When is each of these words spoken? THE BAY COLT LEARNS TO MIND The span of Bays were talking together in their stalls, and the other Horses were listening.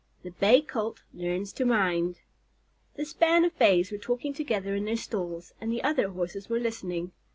THE 0.23 0.31
BAY 0.31 0.61
COLT 0.63 1.03
LEARNS 1.13 1.53
TO 1.53 1.63
MIND 1.63 2.21
The 2.95 3.05
span 3.05 3.45
of 3.45 3.55
Bays 3.59 3.91
were 3.91 3.99
talking 3.99 4.33
together 4.33 4.73
in 4.73 4.85
their 4.85 4.97
stalls, 4.97 5.53
and 5.61 5.71
the 5.71 5.83
other 5.83 6.09
Horses 6.09 6.49
were 6.49 6.59
listening. 6.59 7.11